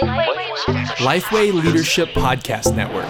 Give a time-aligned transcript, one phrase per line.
[0.00, 3.06] Lifeway Leadership Podcast Network.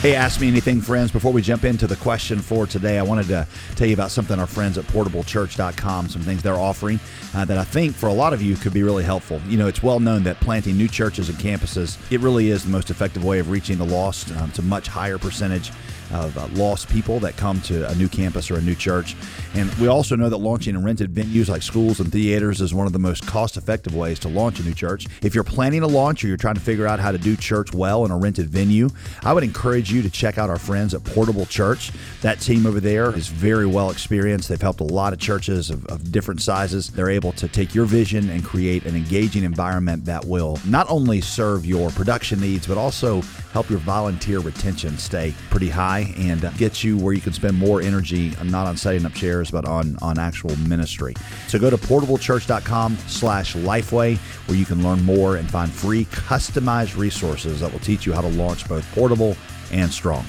[0.00, 1.12] Hey, Ask Me Anything, friends.
[1.12, 4.38] Before we jump into the question for today, I wanted to tell you about something
[4.38, 6.98] our friends at portablechurch.com, some things they're offering
[7.34, 9.40] uh, that I think for a lot of you could be really helpful.
[9.46, 12.70] You know, it's well known that planting new churches and campuses, it really is the
[12.70, 14.30] most effective way of reaching the lost.
[14.32, 15.70] Um, a much higher percentage
[16.14, 19.16] of uh, lost people that come to a new campus or a new church.
[19.54, 22.86] And we also know that launching in rented venues like schools and theaters is one
[22.86, 25.06] of the most cost effective ways to launch a new church.
[25.22, 27.74] If you're planning a launch or you're trying to figure out how to do church
[27.74, 28.90] well in a rented venue,
[29.22, 31.90] I would encourage you to check out our friends at Portable Church.
[32.22, 34.48] That team over there is very well experienced.
[34.48, 36.88] They've helped a lot of churches of, of different sizes.
[36.90, 41.20] They're able to take your vision and create an engaging environment that will not only
[41.20, 43.20] serve your production needs, but also
[43.52, 47.80] help your volunteer retention stay pretty high and get you where you can spend more
[47.80, 51.14] energy not on setting up chairs but on on actual ministry.
[51.48, 54.16] So go to portablechurch.com slash lifeway
[54.48, 58.20] where you can learn more and find free customized resources that will teach you how
[58.20, 59.36] to launch both portable
[59.72, 60.24] and strong.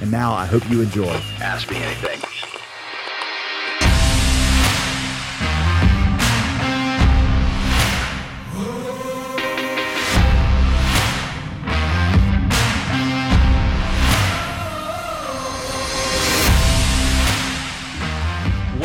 [0.00, 1.20] And now i hope you enjoy.
[1.40, 2.09] Ask me anything.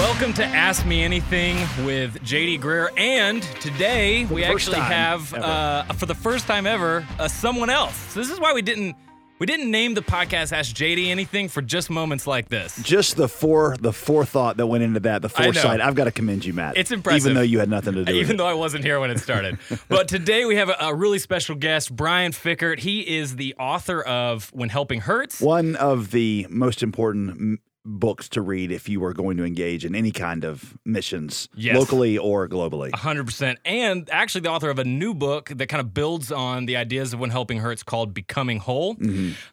[0.06, 6.06] Welcome to Ask Me Anything with JD Greear, and today we actually have, uh, for
[6.06, 7.96] the first time ever, uh, someone else.
[8.14, 8.96] So this is why we didn't
[9.40, 12.80] we didn't name the podcast Ask JD Anything for just moments like this.
[12.84, 16.46] just the fore the forethought that went into that the foresight i've got to commend
[16.46, 17.24] you matt It's impressive.
[17.26, 19.20] even though you had nothing to do with Even though I wasn't here when it
[19.20, 19.58] started.
[19.90, 22.78] but today we have a, a really special guest, Brian Fikkert.
[22.80, 25.42] He is the author of When Helping Hurts.
[25.42, 29.94] one of the most important books to read if you were going to engage in
[29.96, 31.78] any kind of missions Yes.
[31.78, 33.58] locally or globally 100%.
[33.64, 37.14] And actually, the author of a new book that kind of builds on the ideas
[37.14, 38.98] of When Helping Hurts called Becoming Whole.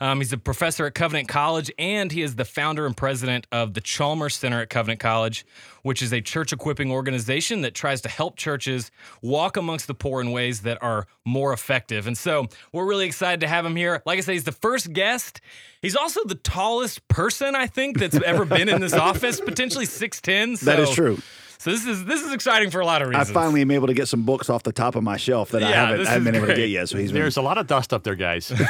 [0.01, 3.75] Um, he's a professor at Covenant College, and he is the founder and president of
[3.75, 5.45] the Chalmers Center at Covenant College,
[5.83, 10.20] which is a church equipping organization that tries to help churches walk amongst the poor
[10.20, 12.07] in ways that are more effective.
[12.07, 14.03] And so we're really excited to have him here.
[14.07, 15.41] Like I said, he's the first guest.
[15.81, 20.59] He's also the tallest person, I think, that's ever been in this office, potentially 6'10.
[20.59, 21.19] So, that is true
[21.62, 23.30] So this is this is exciting for a lot of reasons.
[23.30, 25.62] i finally am able to get some books off the top of my shelf that
[25.62, 27.42] i haven't, I haven't is been able to get yet so he's been There's a
[27.42, 28.52] lot of dust up there, guys.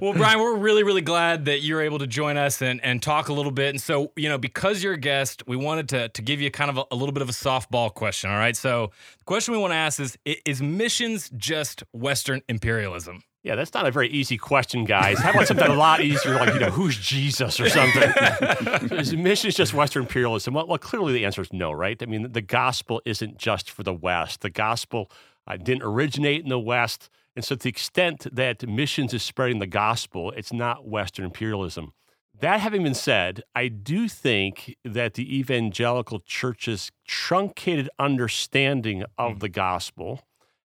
[0.00, 3.28] Well, Brian, we're really, really glad that you're able to join us and, and talk
[3.28, 3.70] a little bit.
[3.70, 6.70] And so, you know, because you're a guest, we wanted to, to give you kind
[6.70, 8.30] of a, a little bit of a softball question.
[8.30, 8.56] All right.
[8.56, 13.22] So, the question we want to ask is Is missions just Western imperialism?
[13.42, 15.18] Yeah, that's not a very easy question, guys.
[15.18, 18.02] How about something a lot easier, like you know, who's Jesus or something?
[18.98, 20.54] Is mission is just Western imperialism?
[20.54, 22.00] Well, well, clearly the answer is no, right?
[22.00, 24.42] I mean, the gospel isn't just for the West.
[24.42, 25.10] The gospel
[25.46, 29.58] uh, didn't originate in the West, and so to the extent that missions is spreading
[29.58, 31.92] the gospel, it's not Western imperialism.
[32.40, 39.48] That having been said, I do think that the evangelical church's truncated understanding of the
[39.48, 40.20] gospel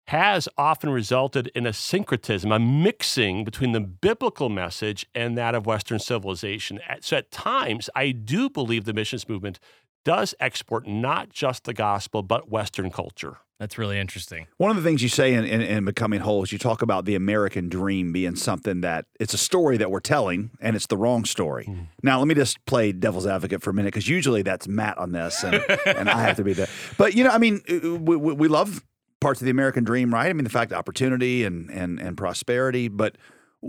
[0.06, 5.66] has often resulted in a syncretism, a mixing between the biblical message and that of
[5.66, 6.78] Western civilization.
[7.00, 9.58] So at times, I do believe the missions movement
[10.04, 13.38] does export not just the gospel, but Western culture.
[13.58, 14.46] That's really interesting.
[14.58, 17.06] one of the things you say in, in, in becoming whole is you talk about
[17.06, 20.96] the american dream being something that it's a story that we're telling and it's the
[20.98, 21.66] wrong story
[22.02, 25.12] now let me just play devil's advocate for a minute because usually that's matt on
[25.12, 26.68] this and, and i have to be the
[26.98, 28.84] but you know i mean uh, we, we, we love
[29.20, 32.16] parts of the american dream right i mean the fact of opportunity and, and, and
[32.16, 33.16] prosperity but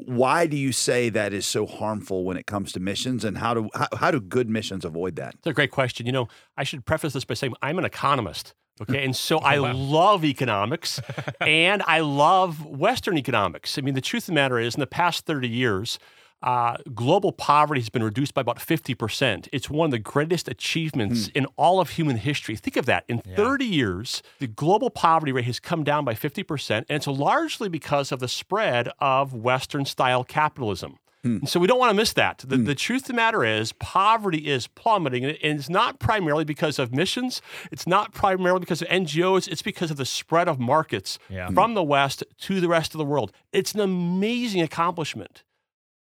[0.05, 3.53] why do you say that is so harmful when it comes to missions and how
[3.53, 6.05] do how, how do good missions avoid that It's a great question.
[6.05, 8.53] You know, I should preface this by saying I'm an economist.
[8.81, 9.03] Okay.
[9.03, 11.01] And so I oh, love economics
[11.41, 13.77] and I love Western economics.
[13.77, 15.99] I mean, the truth of the matter is, in the past 30 years,
[16.43, 19.47] uh, global poverty has been reduced by about 50%.
[19.51, 21.37] It's one of the greatest achievements hmm.
[21.37, 22.55] in all of human history.
[22.55, 23.05] Think of that.
[23.07, 27.69] In 30 years, the global poverty rate has come down by 50%, and it's largely
[27.69, 30.99] because of the spread of Western style capitalism.
[31.23, 31.37] Hmm.
[31.37, 32.43] And so we don't want to miss that.
[32.47, 32.65] The, hmm.
[32.65, 36.93] the truth of the matter is, poverty is plummeting, and it's not primarily because of
[36.93, 37.41] missions.
[37.71, 39.47] It's not primarily because of NGOs.
[39.47, 41.49] It's because of the spread of markets Yeah.
[41.49, 43.31] from the West to the rest of the world.
[43.51, 45.43] It's an amazing accomplishment.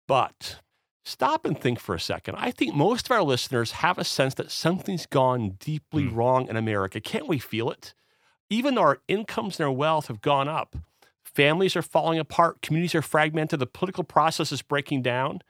[0.07, 0.61] But
[1.05, 2.37] stop and think for a second.
[2.37, 6.15] I think most of our listeners have a sense that something's gone deeply hmm.
[6.15, 7.01] wrong in America.
[7.01, 7.95] Can't we feel it?
[8.51, 10.77] Even though our incomes and our wealth have gone up,
[11.25, 15.41] families are falling apart, communities are fragmented, the political process is breaking down,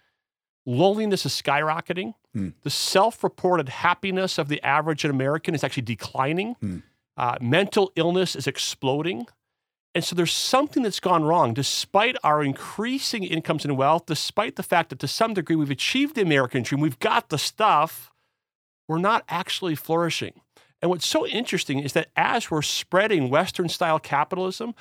[0.64, 2.50] loneliness is skyrocketing, hmm.
[2.62, 6.54] the self reported happiness of the average American is actually declining.
[6.60, 6.78] Hmm.
[7.16, 9.26] Uh, mental illness is exploding.
[9.94, 14.64] And so there's something that's gone wrong, despite our increasing incomes and wealth, despite the
[14.64, 18.10] fact that to some degree we've achieved the American dream, we've got the stuff,
[18.88, 20.40] we're not actually flourishing.
[20.82, 24.74] And what's so interesting is that as we're spreading Western style capitalism,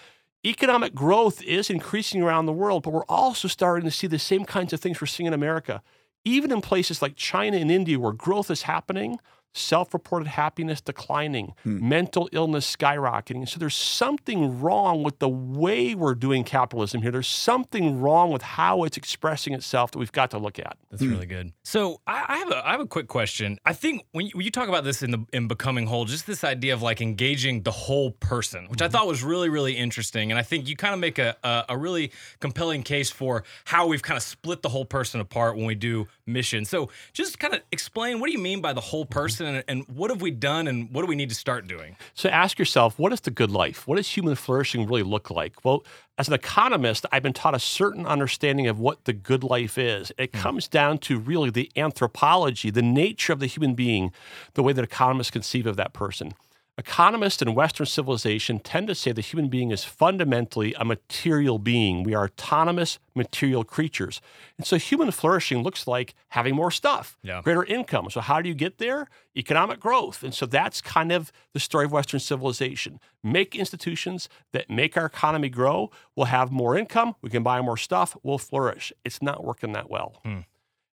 [0.45, 4.45] economic growth is increasing around the world, but we're also starting to see the same
[4.45, 5.81] kinds of things we're seeing in America.
[6.25, 9.19] Even in places like China and India, where growth is happening,
[9.53, 11.87] self reported happiness declining, hmm.
[11.87, 13.47] mental illness skyrocketing.
[13.47, 17.11] So there's something wrong with the way we're doing capitalism here.
[17.11, 20.77] There's something wrong with how it's expressing itself that we've got to look at.
[20.89, 21.11] That's hmm.
[21.11, 21.53] really good.
[21.63, 23.59] So I, I, have a I have a quick question.
[23.65, 26.27] I think when you, when you, talk about this in the in becoming whole, just
[26.27, 28.85] this idea of like engaging the whole person, which mm-hmm.
[28.85, 31.65] I thought was really really interesting, and I think you kind of make a, a
[31.69, 35.65] a really compelling case for how we've kind of split the whole person apart when
[35.65, 36.65] we do mission.
[36.65, 39.83] So just kind of explain what do you mean by the whole person and, and,
[39.93, 41.97] what have we done and what do we need to start doing?
[42.13, 43.87] So ask yourself, what is the good life?
[43.87, 45.63] What does human flourishing really look like?
[45.65, 45.83] Well,
[46.17, 50.11] as an economist, I've been taught a certain understanding of what the good life is.
[50.17, 50.39] It mm.
[50.39, 54.11] comes down to really the anthropology, the nature of the human being,
[54.53, 56.33] the way that economists conceive of that person.
[56.75, 62.01] Economists in Western civilization tend to say the human being is fundamentally a material being.
[62.01, 64.21] We are autonomous material creatures.
[64.57, 67.41] And so human flourishing looks like having more stuff, yeah.
[67.43, 68.09] greater income.
[68.09, 69.07] So, how do you get there?
[69.37, 70.23] Economic growth.
[70.23, 72.99] And so that's kind of the story of Western civilization.
[73.23, 75.91] Make institutions that make our economy grow.
[76.15, 77.15] We'll have more income.
[77.21, 78.17] We can buy more stuff.
[78.23, 78.91] We'll flourish.
[79.05, 80.21] It's not working that well.
[80.25, 80.39] Hmm.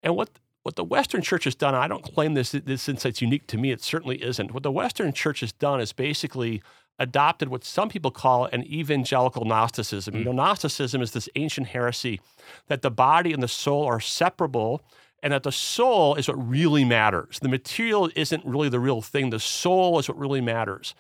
[0.02, 0.30] And what
[0.66, 3.70] what the Western Church has done, I don't claim this, this insight's unique to me,
[3.70, 4.52] it certainly isn't.
[4.52, 6.64] What the Western Church has done is basically
[6.98, 10.16] adopted what some people call an evangelical Gnosticism.
[10.16, 10.18] Mm.
[10.18, 12.20] You know, Gnosticism is this ancient heresy
[12.68, 14.82] that the body and the soul are separable
[15.22, 17.38] and that the soul is what really matters.
[17.40, 20.96] The material isn't really the real thing, the soul is what really matters.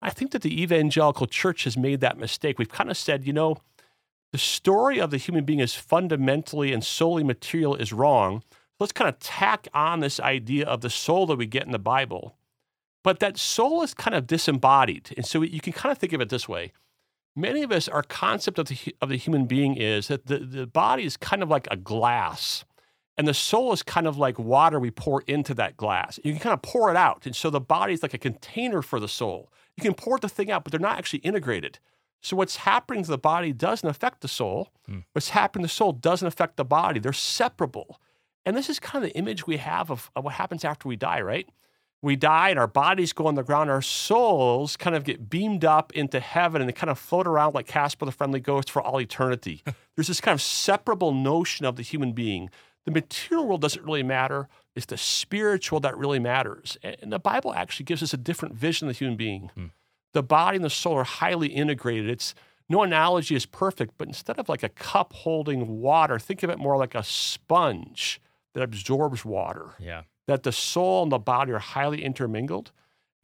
[0.00, 2.56] I think that the evangelical church has made that mistake.
[2.56, 3.56] We've kind of said, you know,
[4.30, 8.44] the story of the human being is fundamentally and solely material is wrong
[8.80, 11.78] let's kind of tack on this idea of the soul that we get in the
[11.78, 12.36] Bible.
[13.04, 15.14] But that soul is kind of disembodied.
[15.16, 16.72] And so you can kind of think of it this way.
[17.36, 20.66] Many of us, our concept of the, of the human being is that the, the
[20.66, 22.64] body is kind of like a glass,
[23.16, 26.18] and the soul is kind of like water we pour into that glass.
[26.24, 27.26] You can kind of pour it out.
[27.26, 29.52] And so the body is like a container for the soul.
[29.76, 31.78] You can pour the thing out, but they're not actually integrated.
[32.20, 34.72] So what's happening to the body doesn't affect the soul.
[34.88, 35.04] Mm.
[35.12, 36.98] What's happening to the soul doesn't affect the body.
[36.98, 38.00] They're separable.
[38.46, 40.96] And this is kind of the image we have of, of what happens after we
[40.96, 41.48] die, right?
[42.00, 43.70] We die and our bodies go on the ground.
[43.70, 47.54] Our souls kind of get beamed up into heaven and they kind of float around
[47.54, 49.62] like Casper the Friendly Ghost for all eternity.
[49.96, 52.50] There's this kind of separable notion of the human being.
[52.84, 54.48] The material world doesn't really matter.
[54.76, 56.78] It's the spiritual that really matters.
[56.82, 59.50] And the Bible actually gives us a different vision of the human being.
[59.54, 59.66] Hmm.
[60.14, 62.08] The body and the soul are highly integrated.
[62.08, 62.34] It's
[62.68, 66.58] no analogy is perfect, but instead of like a cup holding water, think of it
[66.58, 68.20] more like a sponge
[68.58, 69.74] that absorbs water.
[69.78, 70.02] Yeah.
[70.26, 72.72] That the soul and the body are highly intermingled.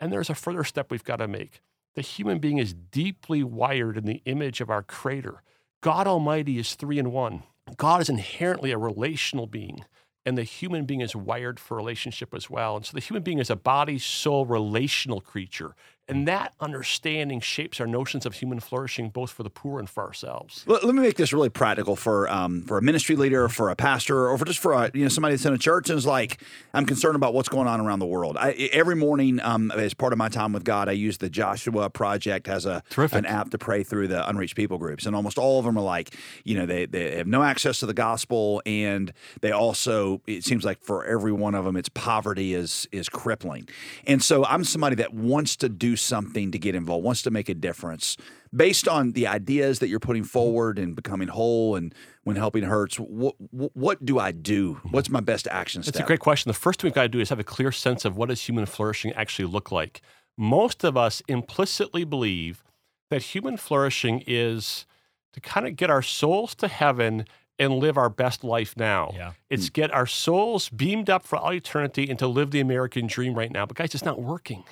[0.00, 1.60] And there's a further step we've got to make.
[1.94, 5.42] The human being is deeply wired in the image of our creator.
[5.80, 7.42] God Almighty is three in one.
[7.76, 9.84] God is inherently a relational being,
[10.24, 12.76] and the human being is wired for relationship as well.
[12.76, 15.74] And so the human being is a body, soul, relational creature.
[16.06, 20.04] And that understanding shapes our notions of human flourishing, both for the poor and for
[20.04, 20.62] ourselves.
[20.66, 23.76] Let, let me make this really practical for um, for a ministry leader, for a
[23.76, 26.04] pastor, or for just for a, you know somebody that's in a church and is
[26.04, 26.42] like,
[26.74, 28.36] I'm concerned about what's going on around the world.
[28.38, 31.88] I, every morning, um, as part of my time with God, I use the Joshua
[31.88, 33.20] Project as a Terrific.
[33.20, 35.84] an app to pray through the unreached people groups, and almost all of them are
[35.84, 36.14] like,
[36.44, 40.66] you know, they they have no access to the gospel, and they also it seems
[40.66, 43.66] like for every one of them, it's poverty is is crippling,
[44.06, 47.48] and so I'm somebody that wants to do something to get involved, wants to make
[47.48, 48.16] a difference.
[48.54, 52.96] Based on the ideas that you're putting forward and becoming whole and when helping hurts,
[52.96, 54.80] what, what do I do?
[54.90, 55.94] What's my best action step?
[55.94, 56.48] That's a great question.
[56.48, 58.42] The first thing we've got to do is have a clear sense of what does
[58.48, 60.00] human flourishing actually look like.
[60.36, 62.64] Most of us implicitly believe
[63.10, 64.86] that human flourishing is
[65.32, 67.26] to kind of get our souls to heaven
[67.58, 69.12] and live our best life now.
[69.14, 69.32] Yeah.
[69.48, 73.34] It's get our souls beamed up for all eternity and to live the American dream
[73.34, 73.66] right now.
[73.66, 74.64] But guys, it's not working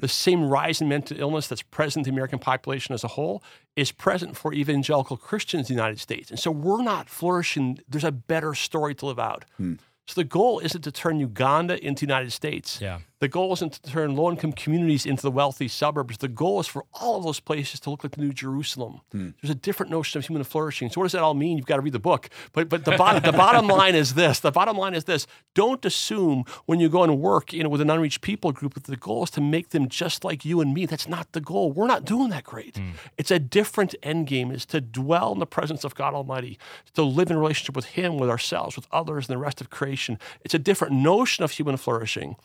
[0.00, 3.42] the same rise in mental illness that's present in the American population as a whole
[3.74, 6.30] is present for evangelical Christians in the United States.
[6.30, 7.80] And so we're not flourishing.
[7.88, 9.44] There's a better story to live out.
[9.56, 9.74] Hmm.
[10.06, 12.80] So the goal isn't to turn Uganda into the United States.
[12.80, 13.00] Yeah.
[13.18, 16.18] The goal isn't to turn low income communities into the wealthy suburbs.
[16.18, 19.00] The goal is for all of those places to look like the New Jerusalem.
[19.10, 19.30] Hmm.
[19.40, 20.90] There's a different notion of human flourishing.
[20.90, 21.56] So, what does that all mean?
[21.56, 22.28] You've got to read the book.
[22.52, 25.82] But, but the, bottom, the bottom line is this the bottom line is this don't
[25.86, 28.96] assume when you go and work you know, with an unreached people group that the
[28.96, 30.84] goal is to make them just like you and me.
[30.84, 31.72] That's not the goal.
[31.72, 32.76] We're not doing that great.
[32.76, 32.90] Hmm.
[33.16, 36.58] It's a different end game, is to dwell in the presence of God Almighty,
[36.94, 40.18] to live in relationship with Him, with ourselves, with others, and the rest of creation.
[40.42, 42.36] It's a different notion of human flourishing.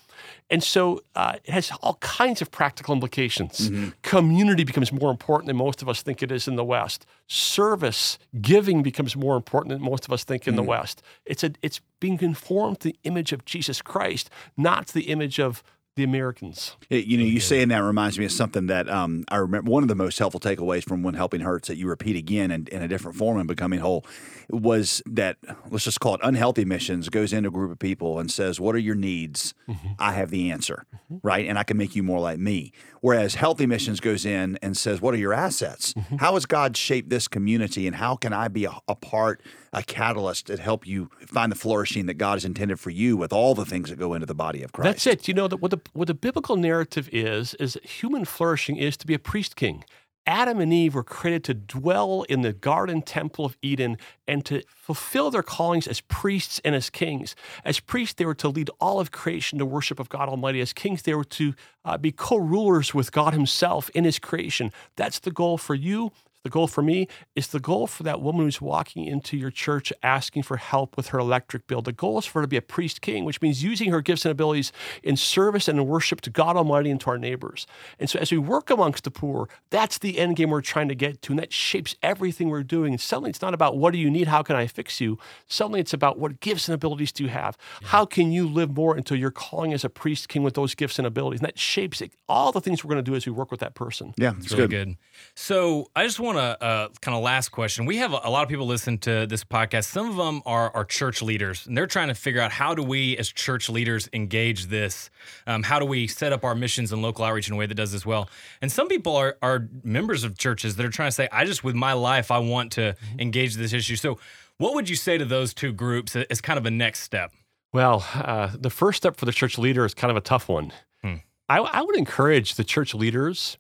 [0.50, 3.70] And so uh, it has all kinds of practical implications.
[4.02, 7.06] Community becomes more important than most of us think it is in the West.
[7.28, 11.02] Service, giving becomes more important than most of us think in the West.
[11.26, 15.40] It's a it's being conformed to the image of Jesus Christ, not to the image
[15.40, 15.64] of
[15.96, 16.78] the Americans.
[16.90, 19.70] It- you know, you saying that reminds me of something that um, I remember.
[19.70, 22.68] One of the most helpful takeaways from when helping hurts that you repeat again in,
[22.72, 24.06] in a different form and becoming whole
[24.50, 25.38] was that
[25.70, 28.76] let's just call it unhealthy missions goes into a group of people and says, "What
[28.76, 29.54] are your needs?
[29.68, 29.90] Mm-hmm.
[30.00, 31.18] I have the answer, mm-hmm.
[31.24, 31.48] right?
[31.48, 32.72] And I can make you more like me."
[33.02, 35.94] Whereas healthy missions goes in and says, "What are your assets?
[35.94, 36.18] Mm-hmm.
[36.18, 39.42] How has God shaped this community, and how can I be a, a part,
[39.74, 43.32] a catalyst that help you find the flourishing that God has intended for you with
[43.32, 45.28] all the things that go into the body of Christ?" That's it.
[45.28, 48.98] You know that what the what the biblical narrative is is that human flourishing is
[48.98, 49.84] to be a priest king.
[50.28, 53.98] Adam and Eve were created to dwell in the garden temple of Eden
[54.28, 57.36] and to fulfill their callings as priests and as kings.
[57.66, 60.62] As priests, they were to lead all of creation to worship of God Almighty.
[60.62, 64.72] As kings, they were to uh, be co-rulers with God Himself in His creation.
[64.96, 66.12] That's the goal for you.
[66.44, 69.94] The goal for me is the goal for that woman who's walking into your church
[70.02, 71.82] asking for help with her electric bill.
[71.82, 74.26] The goal is for her to be a priest king, which means using her gifts
[74.26, 74.72] and abilities
[75.04, 77.68] in service and in worship to God Almighty and to our neighbors.
[78.00, 80.96] And so as we work amongst the poor, that's the end game we're trying to
[80.96, 81.34] get to.
[81.34, 82.94] And that shapes everything we're doing.
[82.94, 84.28] And suddenly it's not about what do you need?
[84.28, 85.20] How can I fix you?
[85.48, 87.58] Suddenly it's about what gifts and abilities do you have?
[87.84, 90.98] How can you live more until you're calling as a priest king with those gifts
[90.98, 91.40] and abilities?
[91.42, 93.60] And that shapes it, all the things we're going to do as we work with
[93.60, 94.14] that person.
[94.18, 94.88] yeah, it's It's really good.
[94.88, 94.98] good.
[95.36, 97.86] So I just want to uh, kind of last question.
[97.86, 99.86] We have a, a lot of people listen to this podcast.
[99.86, 102.84] Some of them are, are church leaders, and they're trying to figure out how do
[102.84, 105.10] we, as church leaders, engage this?
[105.48, 107.76] Um, how do we set up our missions and local outreach in a way that
[107.76, 108.30] does this well?
[108.62, 111.64] And some people are are members of churches that are trying to say, I just
[111.64, 113.96] with my life, I want to engage this issue.
[113.96, 114.20] So,
[114.58, 117.32] what would you say to those two groups as kind of a next step?
[117.74, 120.74] Well, uh, the first step for the church leader is kind of a tough one.
[121.02, 121.16] Hmm.
[121.48, 123.58] I, I would encourage the church leaders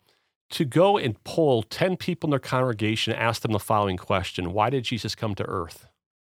[0.51, 4.53] to go and poll 10 people in their congregation and ask them the following question
[4.53, 5.87] Why did Jesus come to earth?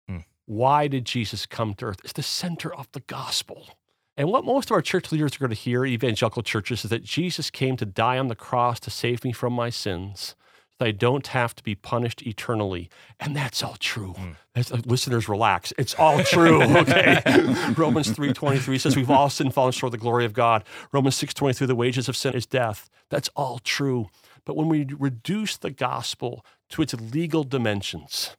[0.09, 0.19] Hmm.
[0.47, 2.01] Why did Jesus come to earth?
[2.05, 3.69] It's the center of the gospel.
[4.17, 7.03] And what most of our church leaders are going to hear, evangelical churches, is that
[7.03, 10.35] Jesus came to die on the cross to save me from my sins.
[10.83, 12.91] So I don't have to be punished eternally.
[13.21, 14.17] And that's all true.
[14.53, 15.73] That's, uh, listeners, relax.
[15.79, 16.61] It's all true.
[16.83, 17.23] Okay.
[17.77, 20.65] Romans 3.23 says we've all sinned and fallen short of the glory of God.
[20.91, 22.91] Romans 6.23, the wages of sin is death.
[23.11, 24.09] That's all true.
[24.45, 28.37] But when we reduce the gospel to its legal dimensions,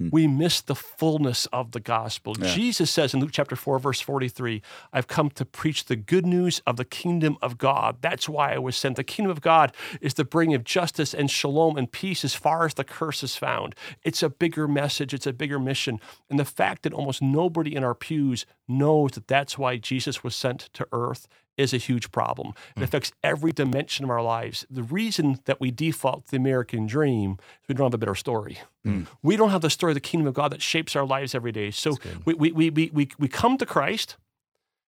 [0.00, 0.08] Hmm.
[0.10, 2.34] we miss the fullness of the gospel.
[2.34, 4.62] Jesus says in Luke chapter 4, verse 43,
[4.94, 7.98] I've come to preach the good news of the kingdom of God.
[8.00, 8.96] That's why I was sent.
[8.96, 12.64] The kingdom of God is the bringing of justice and shalom and peace as far
[12.64, 13.74] as the curse is found.
[14.02, 16.00] It's a bigger message, it's a bigger mission.
[16.30, 20.34] And the fact that almost nobody in our pews knows that that's why Jesus was
[20.34, 22.48] sent to earth is a huge problem.
[22.70, 22.82] It hmm.
[22.84, 24.66] affects every dimension of our lives.
[24.70, 28.14] The reason that we default to the American dream is we don't have a better
[28.14, 28.58] story.
[28.84, 29.02] Hmm.
[29.22, 31.52] We don't have the story of the kingdom of God that shapes our lives every
[31.52, 31.70] day.
[31.70, 34.16] So we, we, we, we, we, we come to Christ,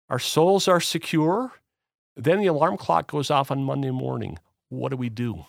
[0.09, 1.53] our souls are secure,
[2.15, 4.37] then the alarm clock goes off on Monday morning.
[4.69, 5.45] What do we do?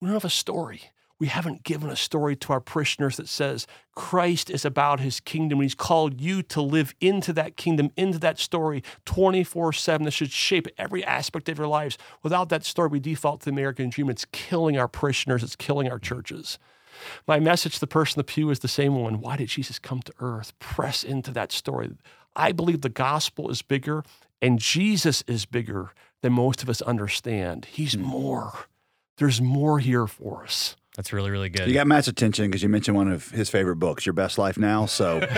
[0.00, 0.90] We don't have a story.
[1.24, 5.58] We haven't given a story to our parishioners that says Christ is about his kingdom.
[5.58, 10.04] and He's called you to live into that kingdom, into that story 24 7.
[10.04, 11.96] That should shape every aspect of your lives.
[12.22, 14.10] Without that story, we default to the American dream.
[14.10, 16.58] It's killing our parishioners, it's killing our churches.
[17.26, 19.22] My message to the person in the pew is the same one.
[19.22, 20.52] Why did Jesus come to earth?
[20.58, 21.90] Press into that story.
[22.36, 24.04] I believe the gospel is bigger
[24.42, 27.64] and Jesus is bigger than most of us understand.
[27.64, 28.02] He's hmm.
[28.02, 28.66] more.
[29.16, 30.76] There's more here for us.
[30.96, 31.66] That's really, really good.
[31.66, 34.56] You got Matt's attention because you mentioned one of his favorite books, Your Best Life
[34.56, 34.86] Now.
[34.86, 35.20] So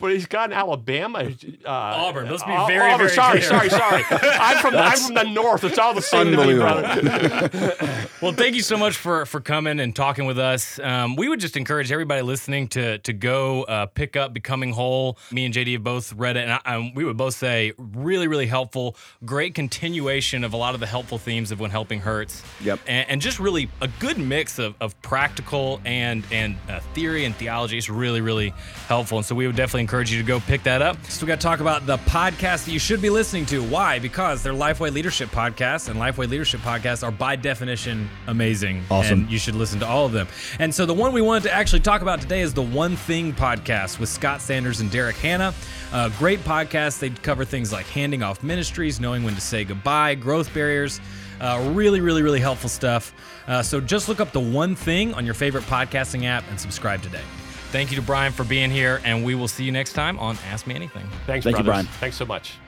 [0.00, 1.20] But he's got an Alabama.
[1.64, 2.30] Uh, Auburn.
[2.30, 3.06] Let's be Au- very, Auburn.
[3.06, 3.48] very sorry, clear.
[3.70, 4.04] sorry, sorry.
[4.22, 5.64] I'm from I'm from the north.
[5.64, 8.04] It's all the same to me, brother.
[8.20, 10.80] Well, thank you so much for for coming and talking with us.
[10.80, 15.18] Um, we would just encourage everybody listening to to go uh, pick up "Becoming Whole."
[15.30, 18.26] Me and JD have both read it, and I, um, we would both say really,
[18.26, 18.96] really helpful.
[19.24, 22.42] Great continuation of a lot of the helpful themes of when helping hurts.
[22.60, 22.80] Yep.
[22.88, 27.26] And, and just just really a good mix of, of practical and and uh, theory
[27.26, 27.76] and theology.
[27.76, 28.54] It's really really
[28.86, 30.96] helpful, and so we would definitely encourage you to go pick that up.
[31.06, 33.62] So we got to talk about the podcast that you should be listening to.
[33.62, 33.98] Why?
[33.98, 38.82] Because they're Lifeway Leadership podcasts, and Lifeway Leadership podcasts are by definition amazing.
[38.90, 39.20] Awesome.
[39.20, 40.26] And you should listen to all of them.
[40.58, 43.34] And so the one we wanted to actually talk about today is the One Thing
[43.34, 45.52] podcast with Scott Sanders and Derek Hanna.
[45.92, 46.98] Uh, great podcast.
[46.98, 51.00] They cover things like handing off ministries, knowing when to say goodbye, growth barriers.
[51.40, 53.14] Uh, really, really, really helpful stuff.
[53.46, 57.02] Uh, so just look up the One Thing on your favorite podcasting app and subscribe
[57.02, 57.22] today.
[57.70, 60.38] Thank you to Brian for being here, and we will see you next time on
[60.50, 61.06] Ask Me Anything.
[61.26, 61.64] Thanks, Thank you.
[61.64, 61.86] Brian.
[61.86, 62.58] Thanks so much.